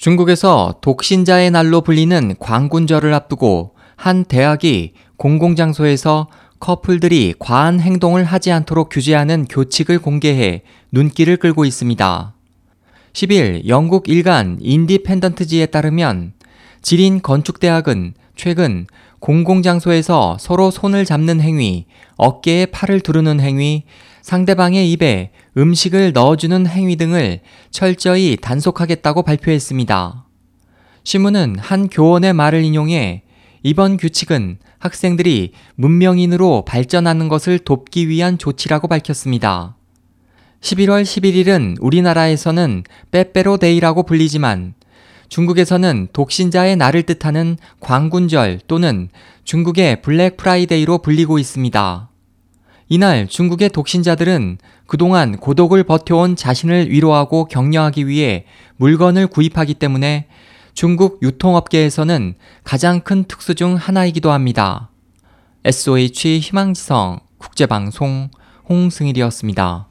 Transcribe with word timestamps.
중국에서 0.00 0.76
독신자의 0.80 1.50
날로 1.50 1.82
불리는 1.82 2.34
광군절을 2.38 3.12
앞두고 3.12 3.74
한 3.96 4.24
대학이 4.24 4.94
공공장소에서 5.18 6.28
커플들이 6.58 7.34
과한 7.38 7.80
행동을 7.80 8.24
하지 8.24 8.50
않도록 8.50 8.88
규제하는 8.88 9.44
교칙을 9.44 9.98
공개해 9.98 10.62
눈길을 10.90 11.36
끌고 11.36 11.66
있습니다. 11.66 12.34
10일 13.12 13.68
영국 13.68 14.08
일간 14.08 14.56
인디펜던트지에 14.62 15.66
따르면 15.66 16.32
지린 16.80 17.20
건축대학은 17.20 18.14
최근 18.40 18.86
공공장소에서 19.18 20.38
서로 20.40 20.70
손을 20.70 21.04
잡는 21.04 21.42
행위, 21.42 21.84
어깨에 22.16 22.64
팔을 22.64 23.00
두르는 23.00 23.38
행위, 23.38 23.84
상대방의 24.22 24.90
입에 24.92 25.32
음식을 25.58 26.14
넣어주는 26.14 26.66
행위 26.66 26.96
등을 26.96 27.40
철저히 27.70 28.38
단속하겠다고 28.40 29.24
발표했습니다. 29.24 30.24
신문은 31.04 31.56
한 31.58 31.88
교원의 31.88 32.32
말을 32.32 32.64
인용해 32.64 33.24
이번 33.62 33.98
규칙은 33.98 34.56
학생들이 34.78 35.52
문명인으로 35.74 36.64
발전하는 36.64 37.28
것을 37.28 37.58
돕기 37.58 38.08
위한 38.08 38.38
조치라고 38.38 38.88
밝혔습니다. 38.88 39.76
11월 40.62 41.02
11일은 41.02 41.76
우리나라에서는 41.78 42.84
빼빼로 43.10 43.58
데이라고 43.58 44.04
불리지만 44.04 44.72
중국에서는 45.30 46.08
독신자의 46.12 46.76
날을 46.76 47.04
뜻하는 47.04 47.56
광군절 47.78 48.60
또는 48.66 49.08
중국의 49.44 50.02
블랙 50.02 50.36
프라이데이로 50.36 50.98
불리고 50.98 51.38
있습니다. 51.38 52.10
이날 52.88 53.28
중국의 53.28 53.70
독신자들은 53.70 54.58
그동안 54.86 55.36
고독을 55.36 55.84
버텨온 55.84 56.34
자신을 56.34 56.90
위로하고 56.90 57.44
격려하기 57.44 58.08
위해 58.08 58.44
물건을 58.76 59.28
구입하기 59.28 59.74
때문에 59.74 60.26
중국 60.74 61.20
유통업계에서는 61.22 62.34
가장 62.64 63.00
큰 63.00 63.24
특수 63.24 63.54
중 63.54 63.76
하나이기도 63.76 64.32
합니다. 64.32 64.90
SOH 65.64 66.40
희망지성 66.40 67.20
국제방송 67.38 68.30
홍승일이었습니다. 68.68 69.89